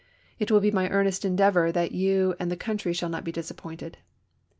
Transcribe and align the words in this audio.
It 0.39 0.49
will 0.49 0.61
be 0.61 0.71
my 0.71 0.89
earnest 0.89 1.23
endeavor 1.25 1.71
that 1.71 1.91
you 1.91 2.33
and 2.39 2.49
the 2.49 2.57
country 2.57 2.91
shall 2.91 3.09
not 3.09 3.23
be 3.23 3.31
disappointed. 3.31 3.99